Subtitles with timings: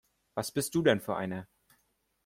[0.33, 1.47] Was bist du denn für einer?